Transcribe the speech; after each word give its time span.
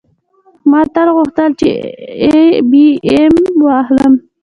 ما 0.69 0.81
تل 0.93 1.07
غوښتل 1.17 1.49
چې 1.59 1.71
آی 2.29 2.43
بي 2.69 2.85
ایم 3.09 3.33
واخلم 3.65 4.13